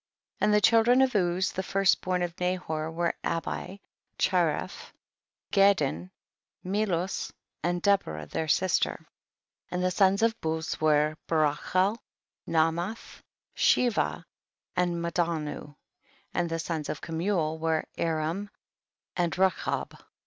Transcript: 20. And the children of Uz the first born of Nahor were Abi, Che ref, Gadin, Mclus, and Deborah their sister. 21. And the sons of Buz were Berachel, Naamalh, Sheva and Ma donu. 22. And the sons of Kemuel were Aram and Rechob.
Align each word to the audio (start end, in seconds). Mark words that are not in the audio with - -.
20. 0.39 0.45
And 0.47 0.53
the 0.55 0.61
children 0.67 1.01
of 1.03 1.13
Uz 1.15 1.51
the 1.51 1.61
first 1.61 2.01
born 2.01 2.23
of 2.23 2.33
Nahor 2.39 2.89
were 2.89 3.13
Abi, 3.23 3.79
Che 4.17 4.35
ref, 4.35 4.91
Gadin, 5.51 6.09
Mclus, 6.65 7.31
and 7.61 7.83
Deborah 7.83 8.25
their 8.25 8.47
sister. 8.47 9.05
21. 9.67 9.67
And 9.69 9.83
the 9.83 9.91
sons 9.91 10.23
of 10.23 10.41
Buz 10.41 10.81
were 10.81 11.17
Berachel, 11.27 11.99
Naamalh, 12.47 13.21
Sheva 13.55 14.25
and 14.75 14.99
Ma 14.99 15.11
donu. 15.11 15.53
22. 15.75 15.77
And 16.33 16.49
the 16.49 16.57
sons 16.57 16.89
of 16.89 16.99
Kemuel 17.01 17.59
were 17.59 17.83
Aram 17.95 18.49
and 19.15 19.31
Rechob. 19.33 19.95